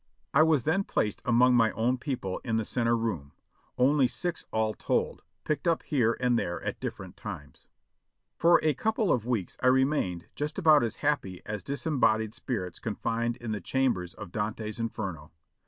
[0.33, 3.33] I was then placed among my own people in the center room,
[3.77, 7.67] only six all told, picked up here and there at dift'erent times.
[8.35, 12.79] For a couple of weeks I remained just about as happy as dis embodied spirits
[12.79, 15.33] confined in the chambers of Dante's "Inferno."